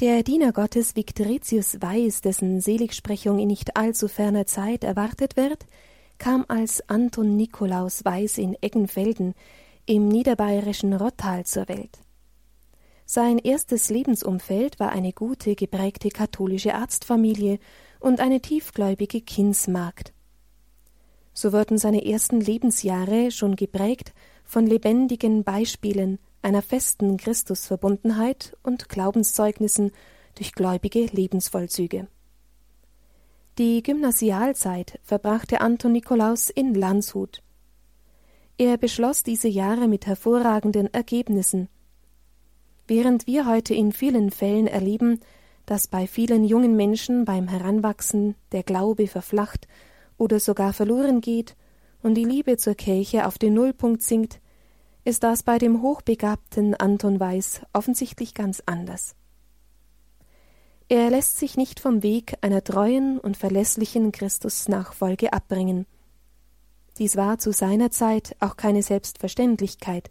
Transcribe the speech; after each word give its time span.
Der 0.00 0.22
Diener 0.22 0.52
Gottes 0.52 0.96
Victoritius 0.96 1.82
Weiß, 1.82 2.22
dessen 2.22 2.62
Seligsprechung 2.62 3.38
in 3.38 3.48
nicht 3.48 3.76
allzu 3.76 4.08
ferner 4.08 4.46
Zeit 4.46 4.82
erwartet 4.82 5.36
wird, 5.36 5.66
kam 6.16 6.46
als 6.48 6.88
Anton 6.88 7.36
Nikolaus 7.36 8.02
Weiß 8.02 8.38
in 8.38 8.56
Eggenfelden 8.62 9.34
im 9.84 10.08
niederbayerischen 10.08 10.94
Rottal 10.94 11.44
zur 11.44 11.68
Welt. 11.68 11.98
Sein 13.04 13.36
erstes 13.36 13.90
Lebensumfeld 13.90 14.80
war 14.80 14.88
eine 14.90 15.12
gute, 15.12 15.54
geprägte 15.54 16.08
katholische 16.08 16.74
Arztfamilie 16.74 17.58
und 17.98 18.20
eine 18.20 18.40
tiefgläubige 18.40 19.20
Kindsmagd. 19.20 20.14
So 21.34 21.52
wurden 21.52 21.76
seine 21.76 22.06
ersten 22.06 22.40
Lebensjahre 22.40 23.30
schon 23.30 23.54
geprägt 23.54 24.14
von 24.44 24.66
lebendigen 24.66 25.44
Beispielen 25.44 26.18
einer 26.42 26.62
festen 26.62 27.16
Christusverbundenheit 27.16 28.56
und 28.62 28.88
Glaubenszeugnissen 28.88 29.92
durch 30.34 30.52
gläubige 30.52 31.06
Lebensvollzüge. 31.06 32.08
Die 33.58 33.82
Gymnasialzeit 33.82 34.98
verbrachte 35.02 35.60
Anton 35.60 35.92
Nikolaus 35.92 36.50
in 36.50 36.74
Landshut. 36.74 37.42
Er 38.56 38.76
beschloss 38.78 39.22
diese 39.22 39.48
Jahre 39.48 39.88
mit 39.88 40.06
hervorragenden 40.06 40.92
Ergebnissen. 40.92 41.68
Während 42.86 43.26
wir 43.26 43.46
heute 43.46 43.74
in 43.74 43.92
vielen 43.92 44.30
Fällen 44.30 44.66
erleben, 44.66 45.20
dass 45.66 45.88
bei 45.88 46.06
vielen 46.06 46.44
jungen 46.44 46.74
Menschen 46.74 47.24
beim 47.24 47.48
Heranwachsen 47.48 48.34
der 48.52 48.62
Glaube 48.62 49.06
verflacht 49.06 49.68
oder 50.16 50.40
sogar 50.40 50.72
verloren 50.72 51.20
geht 51.20 51.56
und 52.02 52.14
die 52.14 52.24
Liebe 52.24 52.56
zur 52.56 52.74
Kirche 52.74 53.26
auf 53.26 53.38
den 53.38 53.54
Nullpunkt 53.54 54.02
sinkt, 54.02 54.40
ist 55.04 55.22
das 55.22 55.42
bei 55.42 55.58
dem 55.58 55.82
hochbegabten 55.82 56.74
Anton 56.74 57.18
Weiß 57.18 57.62
offensichtlich 57.72 58.34
ganz 58.34 58.62
anders. 58.66 59.14
Er 60.88 61.08
lässt 61.08 61.38
sich 61.38 61.56
nicht 61.56 61.78
vom 61.78 62.02
Weg 62.02 62.34
einer 62.40 62.64
treuen 62.64 63.18
und 63.18 63.36
verlässlichen 63.36 64.10
Christusnachfolge 64.10 65.32
abbringen. 65.32 65.86
Dies 66.98 67.16
war 67.16 67.38
zu 67.38 67.52
seiner 67.52 67.90
Zeit 67.90 68.36
auch 68.40 68.56
keine 68.56 68.82
Selbstverständlichkeit. 68.82 70.10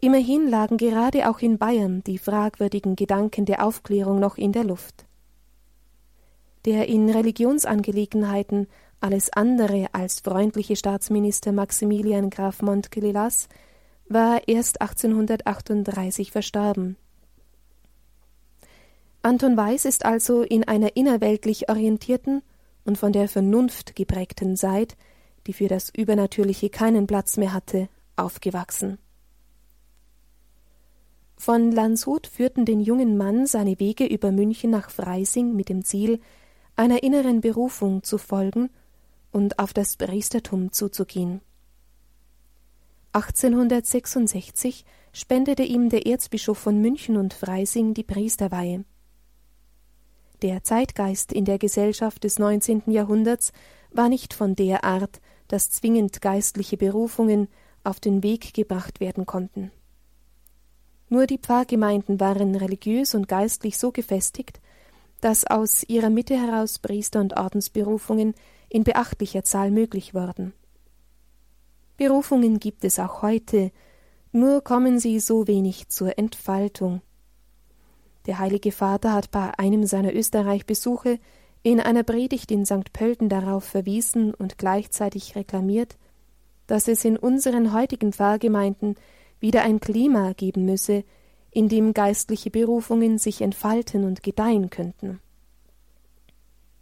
Immerhin 0.00 0.46
lagen 0.48 0.76
gerade 0.76 1.28
auch 1.28 1.40
in 1.40 1.58
Bayern 1.58 2.04
die 2.04 2.18
fragwürdigen 2.18 2.94
Gedanken 2.94 3.44
der 3.44 3.64
Aufklärung 3.64 4.20
noch 4.20 4.38
in 4.38 4.52
der 4.52 4.64
Luft. 4.64 5.04
Der 6.64 6.88
in 6.88 7.10
Religionsangelegenheiten 7.10 8.68
alles 9.00 9.32
andere 9.32 9.88
als 9.92 10.20
freundliche 10.20 10.76
Staatsminister 10.76 11.50
Maximilian 11.52 12.30
Graf 12.30 12.62
Montgelas 12.62 13.48
war 14.08 14.46
erst 14.48 14.80
1838 14.80 16.32
verstorben. 16.32 16.96
Anton 19.22 19.56
Weiß 19.56 19.84
ist 19.84 20.04
also 20.04 20.42
in 20.42 20.64
einer 20.64 20.96
innerweltlich 20.96 21.68
orientierten 21.68 22.42
und 22.84 22.98
von 22.98 23.12
der 23.12 23.28
Vernunft 23.28 23.96
geprägten 23.96 24.56
Zeit, 24.56 24.96
die 25.46 25.52
für 25.52 25.68
das 25.68 25.90
Übernatürliche 25.90 26.70
keinen 26.70 27.06
Platz 27.06 27.36
mehr 27.36 27.52
hatte, 27.52 27.88
aufgewachsen. 28.16 28.98
Von 31.36 31.70
Landshut 31.70 32.26
führten 32.26 32.64
den 32.64 32.80
jungen 32.80 33.16
Mann 33.16 33.46
seine 33.46 33.78
Wege 33.78 34.06
über 34.06 34.32
München 34.32 34.70
nach 34.70 34.90
Freising 34.90 35.54
mit 35.54 35.68
dem 35.68 35.84
Ziel, 35.84 36.20
einer 36.74 37.02
inneren 37.02 37.40
Berufung 37.40 38.02
zu 38.02 38.18
folgen 38.18 38.70
und 39.30 39.58
auf 39.58 39.72
das 39.72 39.96
Priestertum 39.96 40.72
zuzugehen. 40.72 41.40
1866 43.12 44.84
spendete 45.12 45.62
ihm 45.62 45.88
der 45.88 46.06
Erzbischof 46.06 46.58
von 46.58 46.80
München 46.80 47.16
und 47.16 47.34
Freising 47.34 47.94
die 47.94 48.04
Priesterweihe. 48.04 48.84
Der 50.42 50.62
Zeitgeist 50.62 51.32
in 51.32 51.44
der 51.44 51.58
Gesellschaft 51.58 52.22
des 52.22 52.38
19. 52.38 52.82
Jahrhunderts 52.86 53.52
war 53.90 54.08
nicht 54.08 54.34
von 54.34 54.54
der 54.54 54.84
Art, 54.84 55.20
dass 55.48 55.70
zwingend 55.70 56.20
geistliche 56.20 56.76
Berufungen 56.76 57.48
auf 57.82 57.98
den 57.98 58.22
Weg 58.22 58.54
gebracht 58.54 59.00
werden 59.00 59.26
konnten. 59.26 59.72
Nur 61.08 61.26
die 61.26 61.38
Pfarrgemeinden 61.38 62.20
waren 62.20 62.54
religiös 62.54 63.14
und 63.14 63.28
geistlich 63.28 63.78
so 63.78 63.90
gefestigt, 63.90 64.60
dass 65.20 65.46
aus 65.46 65.82
ihrer 65.88 66.10
Mitte 66.10 66.36
heraus 66.36 66.78
Priester- 66.78 67.20
und 67.20 67.36
Ordensberufungen 67.36 68.34
in 68.68 68.84
beachtlicher 68.84 69.42
Zahl 69.42 69.70
möglich 69.70 70.14
wurden. 70.14 70.52
Berufungen 71.98 72.60
gibt 72.60 72.84
es 72.84 73.00
auch 73.00 73.22
heute, 73.22 73.72
nur 74.30 74.62
kommen 74.62 75.00
sie 75.00 75.18
so 75.18 75.48
wenig 75.48 75.88
zur 75.88 76.16
Entfaltung. 76.16 77.02
Der 78.26 78.38
Heilige 78.38 78.70
Vater 78.70 79.12
hat 79.12 79.32
bei 79.32 79.58
einem 79.58 79.84
seiner 79.84 80.14
Österreich-Besuche 80.14 81.18
in 81.64 81.80
einer 81.80 82.04
Predigt 82.04 82.52
in 82.52 82.64
St. 82.64 82.92
Pölten 82.92 83.28
darauf 83.28 83.64
verwiesen 83.64 84.32
und 84.32 84.58
gleichzeitig 84.58 85.34
reklamiert, 85.34 85.98
dass 86.68 86.86
es 86.86 87.04
in 87.04 87.16
unseren 87.16 87.72
heutigen 87.72 88.12
Pfarrgemeinden 88.12 88.94
wieder 89.40 89.62
ein 89.62 89.80
Klima 89.80 90.34
geben 90.34 90.66
müsse, 90.66 91.02
in 91.50 91.68
dem 91.68 91.94
geistliche 91.94 92.50
Berufungen 92.50 93.18
sich 93.18 93.40
entfalten 93.40 94.04
und 94.04 94.22
gedeihen 94.22 94.70
könnten. 94.70 95.18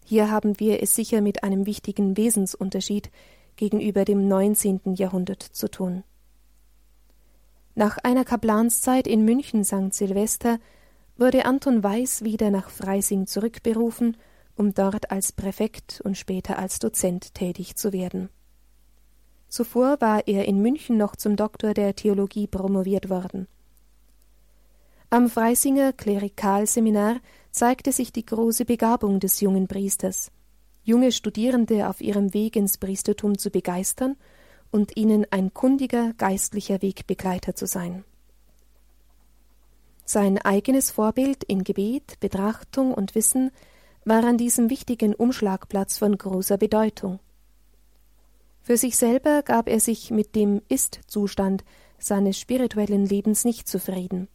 Hier 0.05 0.31
haben 0.31 0.61
wir 0.61 0.83
es 0.83 0.95
sicher 0.95 1.23
mit 1.23 1.43
einem 1.43 1.65
wichtigen 1.65 2.19
Wesensunterschied 2.19 3.11
gegenüber 3.57 4.05
dem 4.05 4.29
19. 4.29 4.95
Jahrhundert 4.95 5.43
zu 5.43 5.69
tun. 5.71 6.05
Nach 7.75 7.99
einer 7.99 8.25
Kaplanszeit 8.25 9.07
in 9.07 9.25
München 9.25 9.65
St. 9.65 9.93
Silvester 9.93 10.59
wurde 11.19 11.45
Anton 11.45 11.83
Weiß 11.83 12.25
wieder 12.25 12.51
nach 12.51 12.71
Freising 12.71 13.27
zurückberufen, 13.27 14.17
um 14.57 14.73
dort 14.73 15.11
als 15.11 15.33
Präfekt 15.33 16.01
und 16.03 16.17
später 16.17 16.59
als 16.59 16.79
Dozent 16.79 17.35
tätig 17.35 17.77
zu 17.77 17.93
werden. 17.93 18.31
Zuvor 19.49 20.01
war 20.01 20.27
er 20.27 20.47
in 20.47 20.61
München 20.61 20.97
noch 20.97 21.17
zum 21.17 21.37
Doktor 21.37 21.75
der 21.75 21.95
Theologie 21.95 22.47
promoviert 22.47 23.11
worden. 23.11 23.47
Am 25.09 25.29
Freisinger 25.29 25.93
Klerikalseminar 25.93 27.21
zeigte 27.53 27.93
sich 27.93 28.13
die 28.13 28.27
große 28.27 28.65
Begabung 28.65 29.21
des 29.21 29.41
jungen 29.41 29.69
Priesters 29.69 30.33
junge 30.87 31.11
Studierende 31.11 31.89
auf 31.89 32.01
ihrem 32.01 32.33
Weg 32.33 32.55
ins 32.55 32.79
Priestertum 32.79 33.37
zu 33.37 33.51
begeistern 33.51 34.17
und 34.71 34.97
ihnen 34.97 35.27
ein 35.31 35.53
kundiger 35.53 36.13
geistlicher 36.17 36.81
Wegbegleiter 36.81 37.57
zu 37.57 37.67
sein. 37.67 38.05
Sein 40.05 40.39
eigenes 40.39 40.93
Vorbild 40.93 41.43
in 41.43 41.65
Gebet, 41.65 42.21
Betrachtung 42.21 42.95
und 42.95 43.17
Wissen 43.17 43.51
war 44.05 44.23
an 44.23 44.39
diesem 44.39 44.71
wichtigen 44.71 45.13
Umschlagplatz 45.13 45.99
von 45.99 46.17
großer 46.17 46.57
Bedeutung. 46.57 47.19
Für 48.63 48.77
sich 48.77 48.97
selber 48.97 49.43
gab 49.43 49.69
er 49.69 49.81
sich 49.81 50.13
mit 50.13 50.37
dem 50.37 50.63
Ist-Zustand 50.69 51.65
seines 51.99 52.39
spirituellen 52.39 53.07
Lebens 53.07 53.45
nicht 53.45 53.67
zufrieden. 53.67 54.29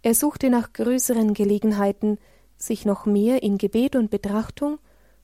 Er 0.00 0.14
suchte 0.14 0.48
nach 0.48 0.72
größeren 0.72 1.34
Gelegenheiten, 1.34 2.18
sich 2.56 2.86
noch 2.86 3.04
mehr 3.04 3.42
in 3.42 3.58
Gebet 3.58 3.96
und 3.96 4.10
Betrachtung 4.10 4.78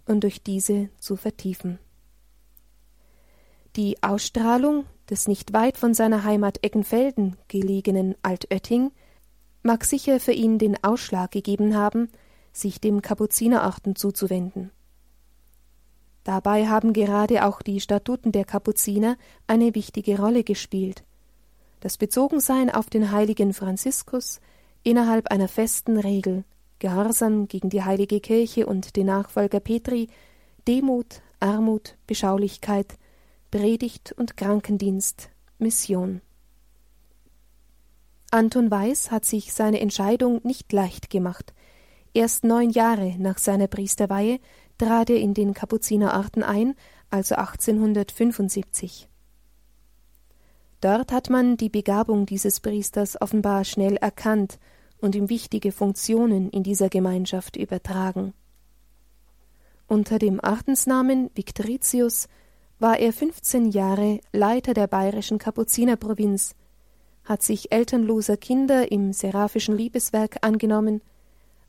und 0.06 0.24
durch 0.24 0.42
diese 0.42 0.88
zu 0.98 1.16
vertiefen. 1.16 1.78
Die 3.76 4.02
Ausstrahlung 4.02 4.84
des 5.08 5.28
nicht 5.28 5.52
weit 5.52 5.78
von 5.78 5.94
seiner 5.94 6.24
Heimat 6.24 6.62
Eckenfelden 6.62 7.36
gelegenen 7.48 8.14
Altötting 8.22 8.92
mag 9.62 9.84
sicher 9.84 10.20
für 10.20 10.32
ihn 10.32 10.58
den 10.58 10.82
Ausschlag 10.82 11.30
gegeben 11.30 11.76
haben, 11.76 12.08
sich 12.52 12.80
dem 12.80 13.00
Kapuzinerorden 13.00 13.96
zuzuwenden. 13.96 14.70
Dabei 16.24 16.68
haben 16.68 16.92
gerade 16.92 17.46
auch 17.46 17.62
die 17.62 17.80
Statuten 17.80 18.30
der 18.30 18.44
Kapuziner 18.44 19.16
eine 19.46 19.74
wichtige 19.74 20.18
Rolle 20.18 20.44
gespielt. 20.44 21.02
Das 21.80 21.98
Bezogensein 21.98 22.70
auf 22.70 22.90
den 22.90 23.10
heiligen 23.10 23.54
Franziskus 23.54 24.40
innerhalb 24.84 25.28
einer 25.32 25.48
festen 25.48 25.98
Regel, 25.98 26.44
Gehorsam 26.82 27.46
gegen 27.46 27.70
die 27.70 27.84
heilige 27.84 28.18
Kirche 28.18 28.66
und 28.66 28.96
den 28.96 29.06
Nachfolger 29.06 29.60
Petri, 29.60 30.08
Demut, 30.66 31.22
Armut, 31.38 31.96
Beschaulichkeit, 32.08 32.98
Predigt 33.52 34.10
und 34.10 34.36
Krankendienst, 34.36 35.30
Mission. 35.60 36.22
Anton 38.32 38.68
Weiß 38.68 39.12
hat 39.12 39.24
sich 39.24 39.52
seine 39.52 39.78
Entscheidung 39.78 40.40
nicht 40.42 40.72
leicht 40.72 41.08
gemacht. 41.08 41.54
Erst 42.14 42.42
neun 42.42 42.70
Jahre 42.70 43.14
nach 43.16 43.38
seiner 43.38 43.68
Priesterweihe 43.68 44.40
trat 44.76 45.08
er 45.08 45.20
in 45.20 45.34
den 45.34 45.54
Kapuzinerorden 45.54 46.42
ein, 46.42 46.74
also 47.10 47.36
1875. 47.36 49.08
Dort 50.80 51.12
hat 51.12 51.30
man 51.30 51.56
die 51.56 51.68
Begabung 51.68 52.26
dieses 52.26 52.58
Priesters 52.58 53.20
offenbar 53.20 53.62
schnell 53.62 53.94
erkannt 53.98 54.58
und 55.02 55.14
ihm 55.14 55.28
wichtige 55.28 55.72
Funktionen 55.72 56.48
in 56.48 56.62
dieser 56.62 56.88
Gemeinschaft 56.88 57.56
übertragen. 57.56 58.32
Unter 59.88 60.18
dem 60.18 60.40
Ordensnamen 60.40 61.30
Victoritius 61.34 62.28
war 62.78 62.98
er 62.98 63.12
15 63.12 63.70
Jahre 63.70 64.20
Leiter 64.32 64.74
der 64.74 64.86
bayerischen 64.86 65.38
Kapuzinerprovinz, 65.38 66.54
hat 67.24 67.42
sich 67.42 67.70
elternloser 67.72 68.36
Kinder 68.36 68.90
im 68.90 69.12
seraphischen 69.12 69.76
Liebeswerk 69.76 70.38
angenommen, 70.40 71.02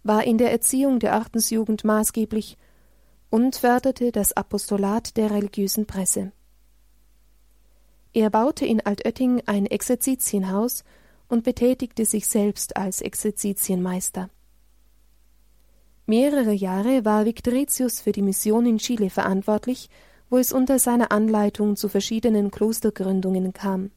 war 0.03 0.24
in 0.24 0.38
der 0.38 0.51
Erziehung 0.51 1.00
der 1.00 1.13
Ordensjugend 1.13 1.83
maßgeblich 1.83 2.57
und 3.29 3.56
förderte 3.56 4.12
das 4.12 4.33
Apostolat 4.33 5.18
der 5.18 5.31
religiösen 5.31 5.86
Presse. 5.86 6.31
Er 8.13 8.29
baute 8.29 8.65
in 8.65 8.79
Altötting 8.81 9.41
ein 9.47 9.65
Exerzitienhaus 9.65 10.83
und 11.27 11.43
betätigte 11.43 12.05
sich 12.05 12.27
selbst 12.27 12.77
als 12.77 13.01
Exerzitienmeister. 13.01 14.29
Mehrere 16.05 16.51
Jahre 16.51 17.05
war 17.05 17.25
Victoritius 17.25 18.01
für 18.01 18.11
die 18.11 18.21
Mission 18.21 18.65
in 18.65 18.77
Chile 18.77 19.09
verantwortlich, 19.09 19.89
wo 20.29 20.37
es 20.37 20.51
unter 20.51 20.79
seiner 20.79 21.11
Anleitung 21.11 21.75
zu 21.75 21.87
verschiedenen 21.87 22.51
Klostergründungen 22.51 23.53
kam. 23.53 23.91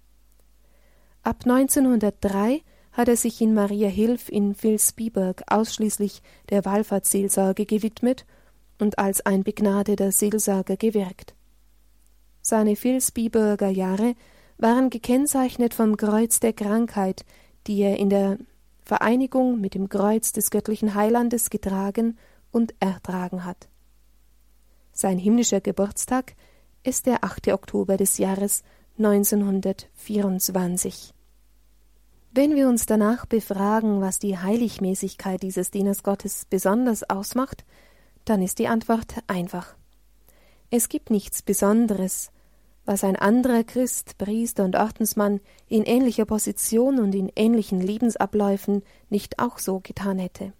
Ab 1.23 1.39
1903 1.45 2.63
hat 2.93 3.09
er 3.09 3.17
sich 3.17 3.41
in 3.41 3.53
Maria 3.55 3.89
Hilf 3.89 4.29
in 4.29 4.55
Vilsbiburg 4.55 5.43
ausschließlich 5.49 6.23
der 6.51 6.65
Wallfahrtsseelsorge 6.65 7.67
gewidmet 7.67 8.25
und 8.79 8.99
als 8.99 9.25
ein 9.27 9.43
begnadeter 9.43 10.13
Seelsorger 10.13 10.77
gewirkt. 10.77 11.35
Seine 12.41 12.77
Vilsbiburger 12.77 13.69
Jahre 13.69 14.15
waren 14.59 14.91
gekennzeichnet 14.91 15.73
vom 15.75 15.97
Kreuz 15.97 16.41
der 16.41 16.53
Krankheit, 16.53 17.25
die 17.67 17.81
er 17.81 17.99
in 17.99 18.11
der 18.11 18.37
Vereinigung 18.85 19.61
mit 19.61 19.75
dem 19.75 19.89
Kreuz 19.89 20.33
des 20.33 20.51
göttlichen 20.51 20.95
Heilandes 20.95 21.51
getragen 21.51 22.17
und 22.53 22.75
ertragen 22.81 23.45
hat. 23.45 23.69
Sein 24.93 25.19
himmlischer 25.19 25.61
Geburtstag 25.61 26.35
ist 26.83 27.07
der 27.07 27.25
8. 27.25 27.49
Oktober 27.49 27.97
des 27.97 28.19
Jahres 28.19 28.63
1924. 28.99 31.13
Wenn 32.33 32.55
wir 32.55 32.69
uns 32.69 32.87
danach 32.87 33.27
befragen, 33.27 34.01
was 34.01 34.19
die 34.19 34.39
Heiligmäßigkeit 34.39 35.43
dieses 35.43 35.71
Dieners 35.71 36.03
Gottes 36.03 36.47
besonders 36.49 37.09
ausmacht, 37.09 37.65
dann 38.25 38.43
ist 38.43 38.59
die 38.59 38.69
Antwort 38.69 39.17
einfach. 39.27 39.75
Es 40.71 40.89
gibt 40.89 41.11
nichts 41.11 41.43
Besonderes, 41.43 42.31
was 42.87 43.05
ein 43.05 43.17
anderer 43.17 43.65
Christ, 43.65 44.17
Priester 44.17 44.65
und 44.65 44.77
Ordensmann 44.77 45.41
in 45.69 45.83
ähnlicher 45.83 46.25
Position 46.25 46.99
und 46.99 47.15
in 47.15 47.31
ähnlichen 47.37 47.81
Lebensabläufen 47.81 48.83
nicht 49.11 49.39
auch 49.39 49.59
so 49.59 49.81
getan 49.81 50.19
hätte. 50.19 50.53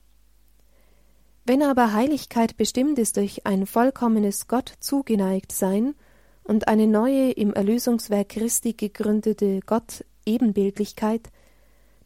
Wenn 1.47 1.63
aber 1.63 1.93
Heiligkeit 1.93 2.57
bestimmt 2.57 2.99
ist 2.99 3.17
durch 3.17 3.47
ein 3.47 3.67
vollkommenes 3.67 4.49
Gott 4.49 4.73
zugeneigt 4.81 5.53
sein 5.53 5.95
und 6.43 6.67
eine 6.67 6.89
neue 6.89 7.31
im 7.31 7.55
Erlösungswerk 7.55 8.31
Christi 8.31 8.73
gegründete 8.73 9.61
Gott 9.65 10.05
Ebenbildlichkeit, 10.27 11.31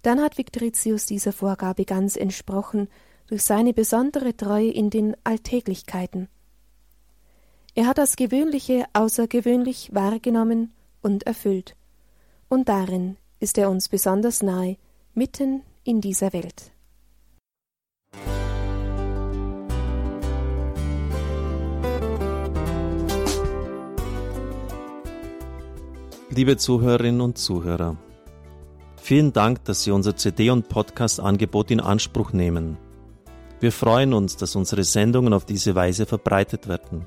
dann 0.02 0.20
hat 0.20 0.37
Victoritius 0.37 1.06
dieser 1.06 1.32
Vorgabe 1.32 1.87
ganz 1.87 2.16
entsprochen 2.16 2.88
durch 3.28 3.43
seine 3.43 3.73
besondere 3.73 4.37
Treue 4.37 4.70
in 4.70 4.90
den 4.90 5.16
Alltäglichkeiten. 5.25 6.28
Er 7.80 7.86
hat 7.86 7.96
das 7.96 8.16
Gewöhnliche 8.16 8.84
außergewöhnlich 8.92 9.94
wahrgenommen 9.94 10.70
und 11.00 11.22
erfüllt, 11.22 11.76
und 12.50 12.68
darin 12.68 13.16
ist 13.38 13.56
er 13.56 13.70
uns 13.70 13.88
besonders 13.88 14.42
nahe, 14.42 14.76
mitten 15.14 15.62
in 15.82 16.02
dieser 16.02 16.34
Welt. 16.34 16.72
Liebe 26.28 26.58
Zuhörerinnen 26.58 27.22
und 27.22 27.38
Zuhörer, 27.38 27.96
Vielen 29.00 29.32
Dank, 29.32 29.64
dass 29.64 29.84
Sie 29.84 29.90
unser 29.90 30.14
CD- 30.16 30.50
und 30.50 30.68
Podcast-Angebot 30.68 31.70
in 31.70 31.80
Anspruch 31.80 32.34
nehmen. 32.34 32.76
Wir 33.58 33.72
freuen 33.72 34.12
uns, 34.12 34.36
dass 34.36 34.54
unsere 34.54 34.84
Sendungen 34.84 35.32
auf 35.32 35.46
diese 35.46 35.74
Weise 35.74 36.04
verbreitet 36.04 36.68
werden. 36.68 37.06